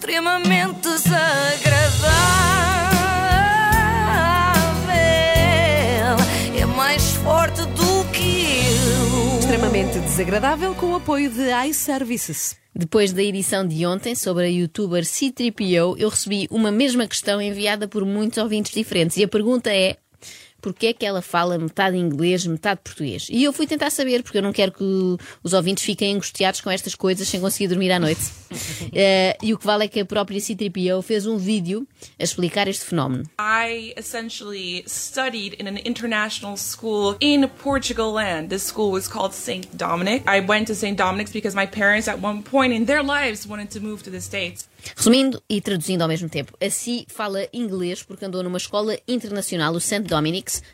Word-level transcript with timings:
extremamente 0.00 0.80
desagradável. 0.80 2.10
É 6.58 6.64
mais 6.64 7.12
forte 7.16 7.60
do 7.66 8.10
que 8.10 8.46
eu. 8.64 9.38
Extremamente 9.40 9.98
desagradável 9.98 10.74
com 10.74 10.92
o 10.92 10.96
apoio 10.96 11.30
de 11.30 11.50
iServices. 11.68 12.56
Depois 12.74 13.12
da 13.12 13.22
edição 13.22 13.66
de 13.66 13.84
ontem 13.84 14.14
sobre 14.14 14.44
a 14.44 14.48
youtuber 14.48 15.02
C3PO, 15.02 15.96
eu 15.98 16.08
recebi 16.08 16.48
uma 16.50 16.72
mesma 16.72 17.06
questão 17.06 17.42
enviada 17.42 17.86
por 17.86 18.02
muitos 18.06 18.38
ouvintes 18.38 18.72
diferentes. 18.72 19.18
E 19.18 19.24
a 19.24 19.28
pergunta 19.28 19.70
é: 19.70 19.98
porque 20.60 20.88
é 20.88 20.92
que 20.92 21.04
ela 21.04 21.22
fala 21.22 21.58
metade 21.58 21.96
inglês, 21.96 22.46
metade 22.46 22.80
português? 22.82 23.28
E 23.30 23.44
eu 23.44 23.52
fui 23.52 23.66
tentar 23.66 23.90
saber, 23.90 24.22
porque 24.22 24.38
eu 24.38 24.42
não 24.42 24.52
quero 24.52 24.72
que 24.72 24.84
os 25.42 25.52
ouvintes 25.52 25.84
fiquem 25.84 26.14
angustiados 26.14 26.60
com 26.60 26.70
estas 26.70 26.94
coisas 26.94 27.26
sem 27.28 27.40
conseguir 27.40 27.68
dormir 27.68 27.90
à 27.92 27.98
noite. 27.98 28.20
Eh, 28.92 29.36
e 29.42 29.54
o 29.54 29.58
que 29.58 29.64
vale 29.64 29.84
é 29.84 29.88
que 29.88 30.00
a 30.00 30.04
própria 30.04 30.38
C3PO 30.38 31.00
fez 31.02 31.24
um 31.24 31.36
vídeo 31.36 31.86
a 32.18 32.24
explicar 32.24 32.66
este 32.66 32.84
fenómeno. 32.84 33.24
I 33.38 33.94
essentially 33.96 34.82
studied 34.86 35.56
in 35.60 35.68
an 35.68 35.78
international 35.84 36.56
school 36.56 37.16
in 37.20 37.46
Portugal 37.62 38.12
land. 38.12 38.48
This 38.48 38.64
school 38.64 38.90
was 38.90 39.06
called 39.06 39.32
St. 39.32 39.68
Dominic. 39.76 40.24
I 40.26 40.40
went 40.40 40.66
to 40.66 40.74
St. 40.74 40.96
Dominic's 40.96 41.32
because 41.32 41.54
my 41.54 41.66
parents 41.66 42.08
at 42.08 42.18
one 42.20 42.42
point 42.42 42.72
in 42.72 42.86
their 42.86 43.02
lives 43.02 43.46
wanted 43.46 43.70
to 43.70 43.80
move 43.80 44.02
to 44.02 44.10
the 44.10 44.20
States. 44.20 44.68
Resumindo 44.96 45.42
e 45.48 45.60
traduzindo 45.60 46.02
ao 46.02 46.08
mesmo 46.08 46.28
tempo, 46.28 46.56
a 46.60 46.70
Si 46.70 47.06
fala 47.08 47.46
inglês 47.52 48.02
porque 48.02 48.24
andou 48.24 48.42
numa 48.42 48.58
escola 48.58 48.98
internacional, 49.06 49.74
o 49.74 49.80
St. 49.80 50.02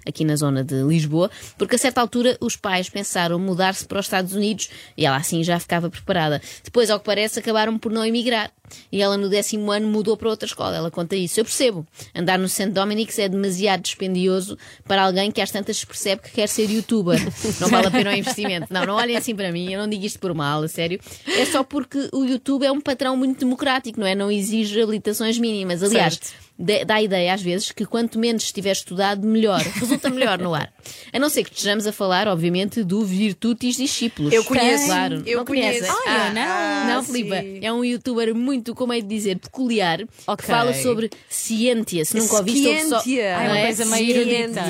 Aqui 0.06 0.24
na 0.24 0.36
zona 0.36 0.62
de 0.64 0.82
Lisboa, 0.82 1.30
porque 1.58 1.76
a 1.76 1.78
certa 1.78 2.00
altura 2.00 2.36
os 2.40 2.56
pais 2.56 2.88
pensaram 2.88 3.38
mudar-se 3.38 3.84
para 3.84 4.00
os 4.00 4.06
Estados 4.06 4.32
Unidos 4.34 4.68
e 4.96 5.04
ela 5.06 5.16
assim 5.16 5.42
já 5.42 5.58
ficava 5.58 5.90
preparada. 5.90 6.40
Depois, 6.62 6.90
ao 6.90 6.98
que 6.98 7.04
parece, 7.04 7.38
acabaram 7.38 7.78
por 7.78 7.92
não 7.92 8.04
emigrar. 8.04 8.50
E 8.90 9.00
ela 9.00 9.16
no 9.16 9.28
décimo 9.28 9.70
ano 9.70 9.88
mudou 9.88 10.16
para 10.16 10.28
outra 10.28 10.46
escola. 10.46 10.76
Ela 10.76 10.90
conta 10.90 11.14
isso. 11.14 11.38
Eu 11.38 11.44
percebo. 11.44 11.86
Andar 12.14 12.38
no 12.38 12.48
St. 12.48 12.70
Dominic's 12.70 13.18
é 13.18 13.28
demasiado 13.28 13.82
dispendioso 13.82 14.58
para 14.84 15.02
alguém 15.02 15.30
que 15.30 15.40
às 15.40 15.50
tantas 15.50 15.84
percebe 15.84 16.22
que 16.22 16.32
quer 16.32 16.48
ser 16.48 16.68
youtuber. 16.70 17.20
Não 17.60 17.68
vale 17.68 17.86
a 17.86 17.90
pena 17.90 18.10
o 18.10 18.14
investimento. 18.14 18.66
Não, 18.70 18.84
não 18.84 18.94
olhem 18.94 19.16
assim 19.16 19.34
para 19.34 19.52
mim. 19.52 19.72
Eu 19.72 19.80
não 19.80 19.88
digo 19.88 20.04
isto 20.04 20.18
por 20.18 20.34
mal, 20.34 20.62
a 20.62 20.68
sério. 20.68 21.00
É 21.26 21.44
só 21.46 21.62
porque 21.62 22.08
o 22.12 22.24
YouTube 22.24 22.64
é 22.64 22.72
um 22.72 22.80
patrão 22.80 23.16
muito 23.16 23.38
democrático, 23.38 23.98
não 24.00 24.06
é? 24.06 24.14
Não 24.14 24.30
exige 24.30 24.80
habilitações 24.80 25.38
mínimas. 25.38 25.82
Aliás, 25.82 26.14
Certo. 26.14 26.45
Dá 26.58 26.84
dá 26.84 26.94
a 26.96 27.02
ideia 27.02 27.34
às 27.34 27.42
vezes 27.42 27.72
que 27.72 27.84
quanto 27.84 28.18
menos 28.18 28.44
estiver 28.44 28.72
estudado, 28.72 29.26
melhor. 29.26 29.60
Resulta 29.76 30.08
melhor 30.10 30.38
no 30.38 30.54
ar. 30.54 30.72
A 31.12 31.18
não 31.18 31.28
ser 31.28 31.44
que 31.44 31.50
estejamos 31.52 31.86
a 31.86 31.92
falar, 31.92 32.28
obviamente, 32.28 32.82
do 32.82 33.04
Virtutis 33.04 33.76
Discípulos. 33.76 34.32
Eu 34.32 34.44
conheço. 34.44 34.86
Claro. 34.86 35.22
Eu 35.26 35.38
não 35.38 35.44
conheço. 35.44 35.80
conheces? 35.86 36.02
Ah, 36.06 36.32
não. 36.86 36.94
não, 36.94 37.02
sim. 37.02 37.12
Filipa. 37.12 37.36
É 37.62 37.72
um 37.72 37.84
youtuber 37.84 38.34
muito, 38.34 38.74
como 38.74 38.92
é 38.92 39.00
de 39.00 39.06
dizer, 39.06 39.38
peculiar, 39.38 40.00
Ok. 40.26 40.44
que 40.44 40.50
fala 40.50 40.72
sobre 40.74 41.10
ciência. 41.28 42.04
Se 42.04 42.16
nunca 42.16 42.36
ouviste, 42.36 42.66
ouve 42.68 42.88
só. 42.88 43.00
Ciência. 43.00 43.36
não 43.38 43.44
É 43.44 43.48
uma 43.52 43.60
coisa 43.62 43.84
meio 43.86 44.10
erudita. 44.10 44.62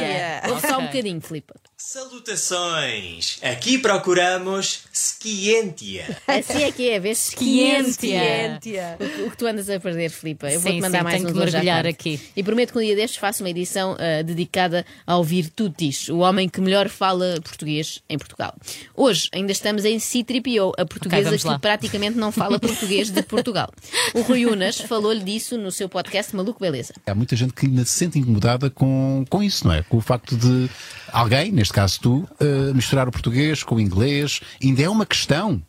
Ouve 0.48 0.66
só 0.66 0.78
um 0.78 0.86
bocadinho, 0.86 1.20
Filipa. 1.20 1.54
Salutações! 1.78 3.38
Aqui 3.42 3.76
procuramos 3.78 4.84
Scientia. 4.90 6.16
Assim 6.26 6.62
é 6.62 6.72
que 6.72 6.88
é, 6.88 6.98
vês? 6.98 7.18
Ciência. 7.18 8.96
O, 9.26 9.30
que 9.30 9.36
tu 9.36 9.46
andas 9.46 9.68
a 9.68 9.78
perder, 9.78 10.08
Filipa. 10.08 10.50
Eu 10.50 10.58
vou-te 10.58 10.80
mandar 10.80 10.98
sim, 10.98 11.04
mais 11.04 11.16
tenho 11.16 11.28
uns 11.28 11.32
que 11.32 11.38
mergulhar 11.38 11.86
aqui. 11.86 12.18
E 12.34 12.42
prometo 12.42 12.72
que 12.72 12.78
um 12.78 12.80
dia 12.80 12.96
destes 12.96 13.18
faço 13.18 13.42
uma 13.42 13.50
edição 13.50 13.94
ah, 13.98 14.22
dedicada 14.22 14.86
ao 15.06 15.22
Virtutis, 15.22 16.08
o 16.08 16.20
homem 16.20 16.48
que 16.48 16.62
melhor 16.62 16.88
fala 16.88 17.38
português 17.44 18.02
em 18.08 18.16
Portugal. 18.16 18.56
Hoje 18.94 19.28
ainda 19.30 19.52
estamos 19.52 19.84
em 19.84 19.98
C3PO, 19.98 20.72
a 20.78 20.86
portuguesa 20.86 21.24
vamos 21.24 21.42
que 21.42 21.48
lá. 21.48 21.58
praticamente 21.58 22.16
não 22.16 22.32
fala 22.32 22.58
português 22.58 23.10
de 23.10 23.22
Portugal. 23.22 23.70
O 24.14 24.22
Rui 24.22 24.46
Unas 24.46 24.80
falou-lhe 24.80 25.22
disso 25.22 25.58
no 25.58 25.70
seu 25.70 25.90
podcast 25.90 26.34
Maluco 26.34 26.58
Beleza. 26.58 26.94
Há 27.06 27.14
muita 27.14 27.36
gente 27.36 27.52
que 27.52 27.66
ainda 27.66 27.84
se 27.84 27.92
sente 27.92 28.18
incomodada 28.18 28.70
com, 28.70 29.26
com 29.28 29.42
isso, 29.42 29.66
não 29.66 29.74
é? 29.74 29.82
Com 29.82 29.98
o 29.98 30.00
facto 30.00 30.34
de 30.34 30.70
alguém, 31.12 31.52
neste 31.52 31.65
caso 31.72 32.00
tu, 32.00 32.28
eh, 32.40 32.72
misturar 32.74 33.08
o 33.08 33.12
português 33.12 33.62
com 33.62 33.76
o 33.76 33.80
inglês. 33.80 34.40
Ainda 34.62 34.82
é 34.82 34.88
uma 34.88 35.06
questão. 35.06 35.62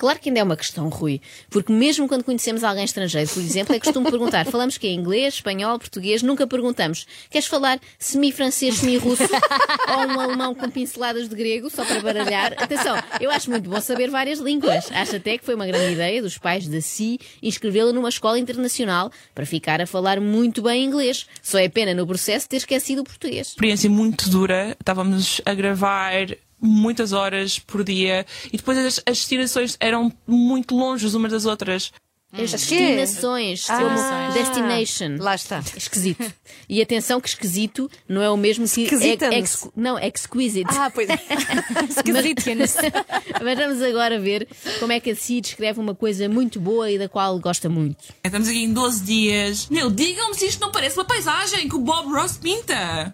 Claro 0.00 0.18
que 0.18 0.30
ainda 0.30 0.40
é 0.40 0.42
uma 0.42 0.56
questão, 0.56 0.88
Rui, 0.88 1.20
porque 1.50 1.70
mesmo 1.70 2.08
quando 2.08 2.24
conhecemos 2.24 2.64
alguém 2.64 2.86
estrangeiro, 2.86 3.28
por 3.28 3.40
exemplo, 3.40 3.74
é 3.74 3.78
costume 3.78 4.10
perguntar: 4.10 4.46
falamos 4.46 4.78
que 4.78 4.86
é 4.86 4.92
inglês, 4.92 5.34
espanhol, 5.34 5.78
português, 5.78 6.22
nunca 6.22 6.46
perguntamos: 6.46 7.06
queres 7.28 7.46
falar 7.46 7.78
semi-francês, 7.98 8.76
semi-russo 8.76 9.24
ou 9.92 10.06
um 10.06 10.18
alemão 10.18 10.54
com 10.54 10.70
pinceladas 10.70 11.28
de 11.28 11.36
grego, 11.36 11.68
só 11.68 11.84
para 11.84 12.00
baralhar? 12.00 12.54
Atenção, 12.56 12.96
eu 13.20 13.30
acho 13.30 13.50
muito 13.50 13.68
bom 13.68 13.78
saber 13.78 14.08
várias 14.08 14.38
línguas. 14.38 14.90
Acho 14.90 15.16
até 15.16 15.36
que 15.36 15.44
foi 15.44 15.54
uma 15.54 15.66
grande 15.66 15.92
ideia 15.92 16.22
dos 16.22 16.38
pais 16.38 16.66
da 16.66 16.80
Si 16.80 17.20
inscrevê-la 17.42 17.92
numa 17.92 18.08
escola 18.08 18.38
internacional 18.38 19.12
para 19.34 19.44
ficar 19.44 19.82
a 19.82 19.86
falar 19.86 20.18
muito 20.18 20.62
bem 20.62 20.82
inglês. 20.82 21.26
Só 21.42 21.58
é 21.58 21.68
pena 21.68 21.92
no 21.92 22.06
processo 22.06 22.48
ter 22.48 22.56
esquecido 22.56 23.02
o 23.02 23.04
português. 23.04 23.48
Experiência 23.48 23.90
muito 23.90 24.30
dura. 24.30 24.74
Estávamos 24.80 25.42
a 25.44 25.52
gravar 25.52 26.14
muitas 26.60 27.12
horas 27.12 27.58
por 27.58 27.82
dia 27.84 28.26
e 28.52 28.56
depois 28.56 28.76
as, 28.78 28.98
as 29.06 29.18
destinações 29.18 29.76
eram 29.80 30.12
muito 30.26 30.76
longe 30.76 31.06
umas 31.16 31.32
das 31.32 31.44
outras. 31.46 31.92
As 32.32 32.54
As 32.54 32.60
destinações, 32.60 33.66
como 33.66 33.88
Ah, 33.98 34.30
destination. 34.32 35.16
Lá 35.18 35.34
está. 35.34 35.58
Esquisito. 35.76 36.32
E 36.68 36.80
atenção 36.80 37.20
que 37.20 37.28
esquisito 37.28 37.90
não 38.08 38.22
é 38.22 38.30
o 38.30 38.36
mesmo 38.36 38.68
que... 38.68 38.82
Ex- 38.84 39.68
não, 39.74 39.98
exquisite. 39.98 40.68
Ah, 40.70 40.92
pois 40.94 41.08
é. 41.10 41.14
Esquisitinhas. 41.90 42.76
Mas 43.42 43.58
vamos 43.58 43.82
agora 43.82 44.20
ver 44.20 44.46
como 44.78 44.92
é 44.92 45.00
que 45.00 45.10
a 45.10 45.16
Si 45.16 45.40
descreve 45.40 45.80
uma 45.80 45.92
coisa 45.94 46.28
muito 46.28 46.60
boa 46.60 46.88
e 46.88 46.96
da 46.98 47.08
qual 47.08 47.36
gosta 47.40 47.68
muito. 47.68 48.14
Estamos 48.22 48.46
aqui 48.48 48.62
em 48.62 48.72
12 48.72 49.02
dias. 49.02 49.68
Meu, 49.68 49.90
digam-me 49.90 50.36
se 50.36 50.46
isto 50.46 50.60
não 50.60 50.70
parece 50.70 50.96
uma 50.98 51.04
paisagem 51.04 51.68
que 51.68 51.74
o 51.74 51.80
Bob 51.80 52.12
Ross 52.12 52.36
pinta. 52.38 53.12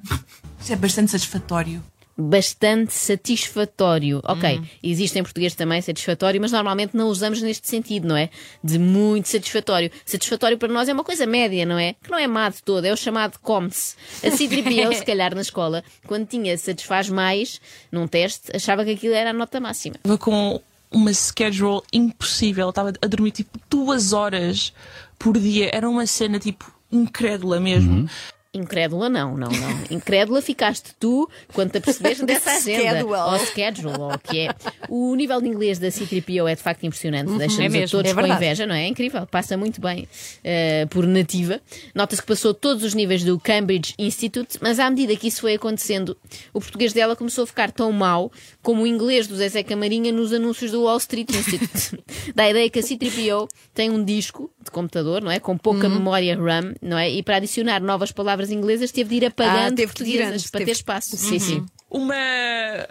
Isto 0.60 0.74
é 0.74 0.76
bastante 0.76 1.10
satisfatório. 1.12 1.82
Bastante 2.18 2.94
satisfatório. 2.94 4.20
Ok, 4.24 4.62
existe 4.82 5.18
em 5.18 5.22
português 5.22 5.54
também 5.54 5.82
satisfatório, 5.82 6.40
mas 6.40 6.50
normalmente 6.52 6.96
não 6.96 7.08
usamos 7.08 7.42
neste 7.42 7.68
sentido, 7.68 8.08
não 8.08 8.16
é? 8.16 8.30
De 8.64 8.78
muito 8.78 9.28
satisfatório. 9.28 9.90
Satisfatório 10.04 10.56
para 10.56 10.72
nós 10.72 10.88
é 10.88 10.92
uma 10.92 11.04
coisa 11.04 11.26
média, 11.26 11.66
não 11.66 11.78
é? 11.78 11.94
Que 12.02 12.10
não 12.10 12.18
é 12.18 12.26
má 12.26 12.48
de 12.48 12.62
todo, 12.62 12.84
é 12.84 12.92
o 12.92 12.96
chamado 12.96 13.38
come-se. 13.40 13.96
A 14.26 14.30
C-3PO, 14.30 14.94
se 14.94 15.04
calhar 15.04 15.34
na 15.34 15.42
escola, 15.42 15.84
quando 16.06 16.26
tinha 16.26 16.56
satisfaz 16.56 17.08
mais 17.10 17.60
num 17.92 18.06
teste, 18.06 18.54
achava 18.54 18.84
que 18.84 18.92
aquilo 18.92 19.14
era 19.14 19.30
a 19.30 19.32
nota 19.32 19.60
máxima. 19.60 19.96
Estava 19.96 20.16
com 20.18 20.60
uma 20.90 21.12
schedule 21.12 21.82
impossível. 21.92 22.70
Estava 22.70 22.92
a 23.00 23.06
dormir 23.06 23.32
tipo 23.32 23.58
duas 23.68 24.12
horas 24.12 24.72
por 25.18 25.38
dia. 25.38 25.70
Era 25.72 25.88
uma 25.88 26.06
cena 26.06 26.38
tipo 26.38 26.72
incrédula 26.90 27.60
mesmo. 27.60 28.08
Incrédula 28.56 29.08
não, 29.08 29.36
não, 29.36 29.48
não. 29.48 29.80
Incrédula 29.90 30.40
ficaste 30.42 30.94
tu 30.98 31.28
quando 31.52 31.70
te 31.72 31.78
apercebeste 31.78 32.24
dessa 32.26 32.52
agenda. 32.52 33.00
Schedule. 33.00 33.14
Ou 33.14 33.38
schedule, 33.38 33.98
ou 33.98 34.12
o 34.14 34.18
que 34.18 34.40
é. 34.40 34.54
O 34.88 35.14
nível 35.14 35.40
de 35.40 35.48
inglês 35.48 35.78
da 35.78 35.88
C3PO 35.88 36.50
é 36.50 36.54
de 36.54 36.62
facto 36.62 36.84
impressionante. 36.84 37.30
Deixa-nos 37.36 37.74
é 37.74 37.86
todos 37.86 38.10
é 38.10 38.14
com 38.14 38.26
inveja, 38.26 38.66
não 38.66 38.74
é? 38.74 38.84
É 38.84 38.88
incrível. 38.88 39.26
Passa 39.26 39.56
muito 39.56 39.80
bem 39.80 40.08
eh, 40.44 40.86
por 40.90 41.06
nativa. 41.06 41.60
Nota-se 41.94 42.20
que 42.22 42.28
passou 42.28 42.52
todos 42.54 42.82
os 42.84 42.94
níveis 42.94 43.22
do 43.24 43.38
Cambridge 43.38 43.94
Institute, 43.98 44.58
mas 44.60 44.78
à 44.78 44.88
medida 44.90 45.14
que 45.16 45.28
isso 45.28 45.40
foi 45.40 45.54
acontecendo, 45.54 46.16
o 46.52 46.60
português 46.60 46.92
dela 46.92 47.14
começou 47.16 47.44
a 47.44 47.46
ficar 47.46 47.70
tão 47.70 47.92
mau 47.92 48.30
como 48.62 48.82
o 48.82 48.86
inglês 48.86 49.26
do 49.26 49.36
Zezé 49.36 49.62
Camarinha 49.62 50.12
nos 50.12 50.32
anúncios 50.32 50.70
do 50.70 50.82
Wall 50.82 50.98
Street 50.98 51.28
Institute. 51.30 52.02
Dá 52.34 52.44
a 52.44 52.50
ideia 52.50 52.68
que 52.70 52.78
a 52.78 52.82
C3PO 52.82 53.48
tem 53.74 53.90
um 53.90 54.04
disco 54.04 54.50
de 54.62 54.70
computador, 54.70 55.22
não 55.22 55.30
é? 55.30 55.38
Com 55.38 55.56
pouca 55.56 55.86
Uhum. 55.88 55.94
memória 55.94 56.36
RAM, 56.36 56.74
não 56.82 56.98
é? 56.98 57.10
E 57.10 57.22
para 57.22 57.36
adicionar 57.36 57.80
novas 57.80 58.10
palavras 58.12 58.45
inglesas 58.50 58.90
teve 58.92 59.10
de 59.10 59.16
ir 59.16 59.26
apagando 59.26 59.72
Ah, 59.72 59.76
teve 59.76 59.86
portuguesas 59.92 60.32
antes, 60.32 60.50
para 60.50 60.58
teve- 60.60 60.70
ter 60.72 60.76
espaço. 60.76 61.16
Sim, 61.16 61.38
sim. 61.38 61.66
Uma. 61.90 62.14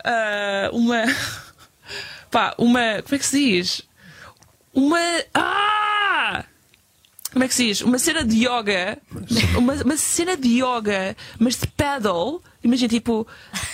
ah, 0.04 0.70
uma. 0.74 1.04
pá, 2.32 2.56
uma. 2.58 3.02
Como 3.04 3.16
é 3.16 3.18
que 3.20 3.26
se 3.26 3.40
diz? 3.40 3.82
Uma. 4.74 5.00
Ah! 5.34 6.46
Como 7.32 7.44
é 7.44 7.48
que 7.50 7.54
se 7.54 7.66
diz? 7.66 7.82
Uma 7.82 8.00
cena 8.00 8.24
de 8.24 8.46
yoga. 8.48 8.98
Uma, 9.58 9.74
uma 9.74 9.98
cena 9.98 10.38
de 10.38 10.48
yoga, 10.64 11.16
mas 11.38 11.58
de 11.58 11.68
paddle. 11.68 12.40
Imagina, 12.64 12.88
tipo, 12.90 13.28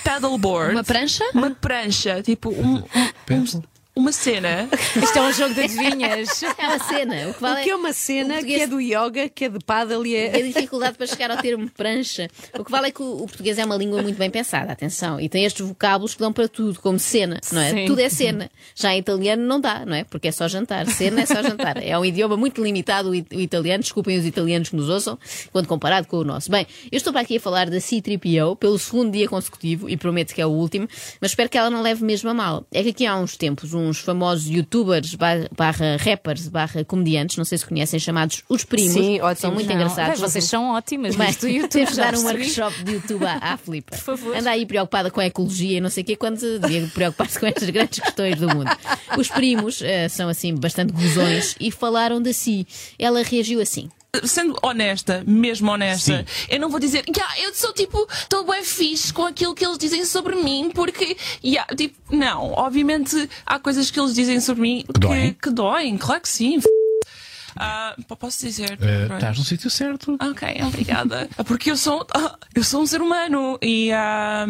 paddleboard. 0.03 0.73
Uma 0.75 0.83
prancha? 0.83 1.23
Uma 1.33 1.51
prancha. 1.51 2.21
Tipo, 2.23 2.49
um, 2.49 2.77
um- 2.77 2.83
um- 3.31 3.61
uma 3.95 4.11
cena. 4.11 4.69
Isto 5.01 5.17
é 5.17 5.21
um 5.21 5.33
jogo 5.33 5.53
de 5.53 5.61
adivinhas. 5.61 6.43
É 6.57 6.67
uma 6.67 6.79
cena. 6.79 7.29
O 7.29 7.33
que 7.33 7.41
vale 7.41 7.61
O 7.61 7.63
que 7.63 7.69
é 7.69 7.75
uma 7.75 7.93
cena 7.93 8.33
português- 8.35 8.57
que 8.57 8.63
é 8.63 8.67
do 8.67 8.79
yoga, 8.81 9.29
que 9.29 9.45
é 9.45 9.49
de 9.49 9.59
paddle 9.59 10.05
e 10.05 10.15
a 10.15 10.19
é. 10.37 10.41
dificuldade 10.41 10.97
para 10.97 11.07
chegar 11.07 11.29
ao 11.31 11.37
termo 11.37 11.69
prancha. 11.69 12.29
O 12.57 12.63
que 12.63 12.71
vale 12.71 12.87
é 12.87 12.91
que 12.91 13.01
o, 13.01 13.23
o 13.23 13.27
português 13.27 13.57
é 13.57 13.65
uma 13.65 13.75
língua 13.75 14.01
muito 14.01 14.17
bem 14.17 14.29
pensada, 14.29 14.71
atenção, 14.71 15.19
e 15.19 15.27
tem 15.27 15.43
estes 15.45 15.65
vocábulos 15.67 16.13
que 16.13 16.19
dão 16.19 16.31
para 16.31 16.47
tudo, 16.47 16.79
como 16.79 16.97
cena, 16.97 17.39
não 17.51 17.61
é? 17.61 17.71
Sim. 17.71 17.85
Tudo 17.85 17.99
é 17.99 18.09
cena. 18.09 18.49
Já 18.75 18.93
em 18.95 18.99
italiano 18.99 19.43
não 19.43 19.59
dá, 19.59 19.85
não 19.85 19.93
é? 19.95 20.03
Porque 20.05 20.29
é 20.29 20.31
só 20.31 20.47
jantar. 20.47 20.87
Cena 20.87 21.21
é 21.21 21.25
só 21.25 21.41
jantar. 21.43 21.77
É 21.83 21.97
um 21.97 22.05
idioma 22.05 22.37
muito 22.37 22.63
limitado, 22.63 23.09
o, 23.09 23.13
it- 23.13 23.35
o 23.35 23.39
italiano. 23.41 23.83
Desculpem 23.83 24.17
os 24.17 24.25
italianos 24.25 24.69
que 24.69 24.75
nos 24.75 24.89
ouçam, 24.89 25.17
quando 25.51 25.67
comparado 25.67 26.07
com 26.07 26.17
o 26.17 26.23
nosso. 26.23 26.49
Bem, 26.49 26.65
eu 26.91 26.97
estou 26.97 27.11
para 27.11 27.21
aqui 27.23 27.37
a 27.37 27.39
falar 27.41 27.69
da 27.69 27.77
C3PO 27.77 28.55
pelo 28.57 28.79
segundo 28.79 29.11
dia 29.11 29.27
consecutivo, 29.27 29.89
e 29.89 29.97
prometo 29.97 30.33
que 30.33 30.41
é 30.41 30.45
o 30.45 30.49
último, 30.49 30.87
mas 31.19 31.31
espero 31.31 31.49
que 31.49 31.57
ela 31.57 31.69
não 31.69 31.81
leve 31.81 32.03
mesmo 32.05 32.29
a 32.29 32.33
mal. 32.33 32.65
É 32.71 32.81
que 32.83 32.89
aqui 32.89 33.05
há 33.05 33.17
uns 33.17 33.35
tempos, 33.35 33.73
um 33.73 33.80
uns 33.87 33.99
famosos 33.99 34.47
youtubers 34.49 35.15
ba- 35.15 35.47
barra 35.55 35.97
rappers 35.97 36.47
barra 36.47 36.83
comediantes, 36.85 37.37
não 37.37 37.45
sei 37.45 37.57
se 37.57 37.65
conhecem, 37.65 37.99
chamados 37.99 38.43
Os 38.49 38.63
Primos. 38.63 38.93
Sim, 38.93 39.17
São 39.17 39.27
ótimos. 39.27 39.53
muito 39.55 39.67
Não, 39.67 39.75
engraçados. 39.75 40.19
Vocês 40.19 40.45
são 40.45 40.71
ótimas 40.71 41.15
nisto 41.15 41.41
do 41.41 41.47
YouTube. 41.49 41.69
temos 41.71 41.89
de 41.91 41.95
dar 41.97 42.15
um 42.15 42.23
workshop 42.23 42.83
de 42.83 42.91
YouTube 42.93 43.25
à, 43.25 43.53
à 43.53 43.57
Filipa. 43.57 43.91
Por 43.95 43.99
favor. 44.03 44.35
Anda 44.35 44.51
aí 44.51 44.65
preocupada 44.65 45.09
com 45.11 45.19
a 45.19 45.25
ecologia 45.25 45.77
e 45.77 45.81
não 45.81 45.89
sei 45.89 46.03
o 46.03 46.05
quê, 46.05 46.15
quando 46.15 46.39
devia 46.59 46.87
preocupar-se 46.93 47.39
com 47.39 47.45
estas 47.45 47.69
grandes 47.69 47.99
questões 47.99 48.39
do 48.39 48.47
mundo. 48.47 48.69
Os 49.17 49.27
primos 49.29 49.81
eh, 49.81 50.07
são 50.09 50.29
assim 50.29 50.55
bastante 50.55 50.93
gozões 50.93 51.55
e 51.59 51.71
falaram 51.71 52.21
de 52.21 52.33
si. 52.33 52.65
Ela 52.99 53.23
reagiu 53.23 53.61
assim. 53.61 53.89
Sendo 54.25 54.57
honesta, 54.61 55.23
mesmo 55.25 55.71
honesta, 55.71 56.25
eu 56.49 56.59
não 56.59 56.67
vou 56.69 56.81
dizer, 56.81 57.05
"Ya, 57.15 57.25
eu 57.45 57.53
sou 57.53 57.71
tipo, 57.71 58.05
estou 58.11 58.45
bem 58.45 58.61
fixe 58.61 59.13
com 59.13 59.25
aquilo 59.25 59.55
que 59.55 59.65
eles 59.65 59.77
dizem 59.77 60.03
sobre 60.03 60.35
mim, 60.35 60.69
porque, 60.75 61.15
ya, 61.41 61.65
tipo, 61.77 61.95
não, 62.13 62.51
obviamente 62.51 63.29
há 63.45 63.57
coisas 63.57 63.89
que 63.89 63.97
eles 63.97 64.13
dizem 64.13 64.41
sobre 64.41 64.63
mim 64.63 64.85
que, 64.93 64.99
doem? 64.99 65.33
que 65.33 65.49
doem, 65.49 65.97
claro 65.97 66.19
que 66.19 66.27
sim. 66.27 66.59
P- 66.59 68.15
posso 68.17 68.45
dizer? 68.45 68.77
Pronto. 68.77 69.13
estás 69.13 69.37
no 69.37 69.45
sítio 69.45 69.69
certo. 69.69 70.17
Ok, 70.21 70.61
obrigada. 70.67 71.29
Porque 71.47 71.71
eu 71.71 71.77
sou, 71.77 72.05
ah, 72.13 72.37
eu 72.53 72.65
sou 72.65 72.81
um 72.81 72.85
ser 72.87 73.01
humano 73.01 73.57
e 73.61 73.93
ah, 73.93 74.45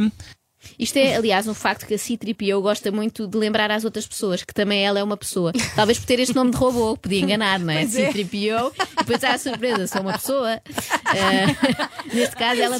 Isto 0.78 0.98
é, 0.98 1.16
aliás, 1.16 1.48
um 1.48 1.54
facto 1.54 1.86
que 1.86 1.94
a 1.94 1.98
C-3PO 1.98 2.62
gosta 2.62 2.92
muito 2.92 3.28
de 3.28 3.38
lembrar 3.38 3.72
às 3.72 3.84
outras 3.86 4.06
pessoas 4.08 4.44
que 4.44 4.54
também 4.54 4.84
ela 4.86 5.00
é 5.00 5.04
uma 5.04 5.18
pessoa. 5.18 5.52
Talvez 5.76 5.98
por 6.00 6.06
ter 6.06 6.20
este 6.20 6.36
nome 6.36 6.52
de 6.52 6.58
robô, 6.58 6.96
podia 6.98 7.20
enganar, 7.20 7.60
não 7.60 7.74
é? 7.74 7.86
C-3PO, 7.88 8.72
e 8.78 8.96
depois 8.98 9.24
há 9.24 9.34
a 9.34 9.38
surpresa, 9.38 9.88
sou 9.88 10.02
uma 10.02 10.14
pessoa. 10.14 10.62
Ah, 11.06 12.06
neste 12.14 12.36
caso, 12.36 12.62
ela, 12.62 12.78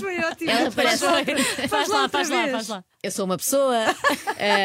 ela 0.48 0.72
parece. 0.72 1.04
Faz 1.68 1.88
lá, 1.90 2.10
faz 2.10 2.30
lá, 2.30 2.48
faz 2.50 2.68
lá. 2.68 2.84
Eu 3.04 3.10
sou 3.10 3.26
uma 3.26 3.36
pessoa. 3.38 3.76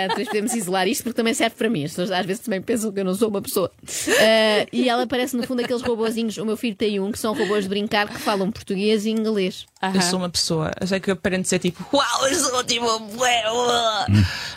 Depois 0.08 0.28
podemos 0.28 0.54
isolar 0.54 0.86
isto 0.86 1.02
porque 1.04 1.16
também 1.16 1.32
serve 1.32 1.56
para 1.56 1.70
mim. 1.70 1.84
As 1.84 1.92
pessoas 1.92 2.10
às 2.10 2.26
vezes 2.26 2.42
também 2.42 2.60
pensam 2.60 2.92
que 2.92 3.00
eu 3.00 3.04
não 3.04 3.14
sou 3.14 3.28
uma 3.28 3.40
pessoa. 3.40 3.70
Ah, 4.20 4.66
e 4.72 4.88
ela 4.88 5.06
parece, 5.06 5.34
no 5.36 5.42
fundo, 5.46 5.62
aqueles 5.62 5.82
robozinhos. 5.82 6.36
O 6.36 6.44
meu 6.44 6.56
filho 6.56 6.76
tem 6.76 7.00
um 7.00 7.10
que 7.10 7.18
são 7.18 7.34
robôs 7.34 7.64
de 7.64 7.70
brincar 7.70 8.08
que 8.08 8.18
falam 8.18 8.50
português 8.50 9.06
e 9.06 9.10
inglês. 9.10 9.64
eu 9.94 10.02
sou 10.02 10.18
uma 10.18 10.28
pessoa. 10.28 10.70
Eu 10.80 10.86
sei 10.86 11.00
que 11.00 11.10
aparente 11.10 11.48
ser 11.48 11.58
tipo, 11.60 11.82
uau, 11.96 12.28
eu 12.28 12.34
sou 12.34 12.62
tipo, 12.64 12.98
bué, 12.98 13.05
ué." 13.05 13.05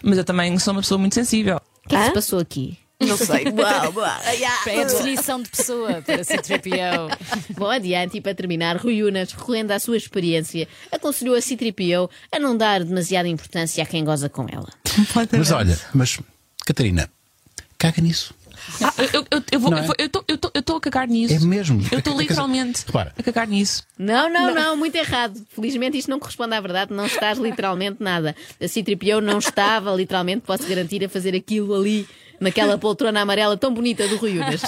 Mas 0.04 0.18
eu 0.18 0.24
também 0.24 0.58
sou 0.60 0.74
uma 0.74 0.82
pessoa 0.82 0.98
muito 0.98 1.16
sensível. 1.16 1.62
O 1.86 1.90
que 1.90 1.96
é 1.96 2.00
que 2.00 2.06
se 2.06 2.14
passou 2.14 2.40
aqui? 2.40 2.78
Não 3.00 3.16
sei. 3.16 3.46
Uau, 3.58 3.94
uau. 3.96 4.22
É 4.68 4.82
a 4.82 4.84
definição 4.84 5.42
de 5.42 5.50
pessoa 5.50 6.02
para 6.02 6.24
ser 6.24 6.42
3PO. 6.42 7.18
Bom, 7.58 7.70
adiante 7.70 8.18
e 8.18 8.22
para 8.22 8.36
terminar, 8.36 8.78
Rui 8.78 9.04
Unas, 9.04 9.32
recorrendo 9.32 9.72
à 9.72 9.80
sua 9.80 9.96
experiência, 9.96 10.68
aconselhou 10.92 11.36
a 11.36 11.42
C-3PO 11.42 12.10
a 12.32 12.40
não 12.40 12.58
dar 12.58 12.84
demasiada 12.84 13.28
importância 13.28 13.82
a 13.82 13.86
quem 13.86 14.04
goza 14.04 14.28
com 14.28 14.46
ela. 14.52 14.68
Mas 15.32 15.52
olha, 15.52 15.80
mas 15.94 16.20
Catarina, 16.66 17.10
caga 17.78 18.02
nisso. 18.02 18.34
Ah, 18.84 18.94
eu, 19.14 19.26
eu, 19.32 19.44
eu 19.52 19.60
vou, 19.60 19.72
Não 19.72 19.78
é? 19.78 19.82
eu 19.82 19.86
vou- 19.86 19.96
eu 19.98 20.06
estou 20.06 20.24
eu 20.28 20.38
tô- 20.38 20.52
eu 20.54 20.62
tô 20.64 20.76
a 20.76 20.82
cagar 20.82 21.08
nisso. 21.08 21.34
É 21.36 21.40
mesmo. 21.40 21.82
Eu 21.92 22.00
estou 22.00 22.16
literalmente 22.20 22.84
repara. 22.86 23.14
a 23.18 23.24
cagar 23.24 23.48
nisso. 23.48 23.84
Não, 23.98 24.30
não, 24.32 24.54
não, 24.54 24.78
muito 24.78 24.96
errado. 24.96 25.42
Felizmente 25.56 25.98
isto 25.98 26.10
não 26.10 26.20
corresponde 26.20 26.54
à 26.56 26.62
verdade, 26.62 26.94
não 26.94 27.06
estás 27.06 27.38
literalmente 27.38 27.98
nada. 28.02 28.36
A 28.62 28.68
C-3PO 28.68 29.20
não 29.22 29.40
estava 29.40 29.92
literalmente, 29.94 30.42
posso 30.46 30.68
garantir, 30.68 31.04
a 31.04 31.10
fazer 31.10 31.36
aquilo 31.36 31.74
ali 31.76 32.08
naquela 32.40 32.78
poltrona 32.78 33.22
amarela 33.22 33.58
tão 33.58 33.74
bonita 33.74 34.08
do 34.08 34.18
Rui 34.18 34.38
Unas. 34.38 34.62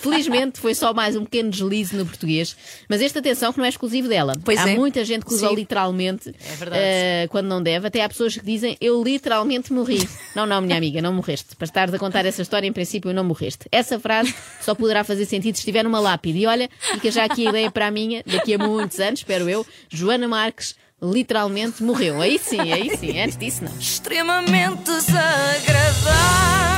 Felizmente 0.00 0.60
foi 0.60 0.74
só 0.74 0.92
mais 0.92 1.16
um 1.16 1.24
pequeno 1.24 1.50
deslize 1.50 1.94
no 1.96 2.04
português, 2.04 2.56
mas 2.88 3.00
esta 3.00 3.18
atenção 3.18 3.52
que 3.52 3.58
não 3.58 3.64
é 3.64 3.68
exclusivo 3.68 4.08
dela. 4.08 4.34
Pois 4.44 4.58
Há 4.58 4.70
é. 4.70 4.74
muita 4.76 5.04
gente 5.04 5.24
que 5.24 5.32
usa 5.32 5.48
Sim. 5.48 5.54
literalmente 5.54 6.34
É 6.70 7.22
eh, 7.24 7.28
quando 7.28 7.46
não 7.46 7.62
deve. 7.62 7.86
Até 7.86 8.02
há 8.02 8.08
pessoas 8.08 8.36
que 8.36 8.44
dizem 8.44 8.76
eu 8.80 9.02
literalmente 9.02 9.72
morri. 9.72 10.08
Não, 10.34 10.46
não, 10.46 10.62
minha 10.62 10.76
amiga, 10.78 11.02
não 11.02 11.12
morreste. 11.12 11.54
Para 11.56 11.66
estares 11.66 11.92
a 11.92 11.98
contar 11.98 12.24
essa 12.24 12.40
história, 12.40 12.66
em 12.66 12.72
princípio, 12.72 13.12
não 13.12 13.22
morreste. 13.22 13.66
Essa 13.70 14.00
frase 14.00 14.34
só 14.62 14.74
poderá 14.74 15.04
fazer 15.04 15.26
sentido 15.26 15.54
se 15.56 15.60
estiver 15.60 15.82
numa 15.82 16.00
lápide. 16.00 16.38
E 16.38 16.46
olha, 16.46 16.70
fica 16.80 17.10
já 17.10 17.24
aqui 17.24 17.46
a 17.46 17.50
ideia 17.50 17.70
para 17.70 17.88
a 17.88 17.90
minha, 17.90 18.22
daqui 18.26 18.54
a 18.54 18.58
muitos 18.58 18.98
anos, 18.98 19.20
espero 19.20 19.48
eu, 19.50 19.66
Joana 19.90 20.26
Marques 20.26 20.74
literalmente 21.02 21.82
morreu. 21.82 22.20
Aí 22.20 22.38
sim, 22.38 22.72
aí 22.72 22.96
sim. 22.96 23.20
Antes 23.20 23.36
disso, 23.36 23.64
não. 23.64 23.76
Extremamente 23.78 24.84
desagradável. 24.84 26.71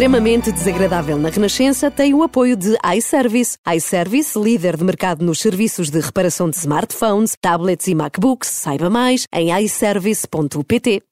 Extremamente 0.00 0.50
desagradável 0.50 1.18
na 1.18 1.28
Renascença 1.28 1.90
tem 1.90 2.14
o 2.14 2.22
apoio 2.22 2.56
de 2.56 2.74
iService. 2.96 3.58
iService, 3.76 4.38
líder 4.38 4.78
de 4.78 4.82
mercado 4.82 5.22
nos 5.22 5.40
serviços 5.40 5.90
de 5.90 6.00
reparação 6.00 6.48
de 6.48 6.56
smartphones, 6.56 7.36
tablets 7.38 7.86
e 7.86 7.94
MacBooks. 7.94 8.48
Saiba 8.48 8.88
mais 8.88 9.26
em 9.30 9.52
iService.pt. 9.62 11.02